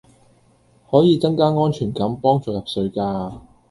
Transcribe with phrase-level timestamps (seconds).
[0.89, 3.39] 可以增加安全感幫助入睡架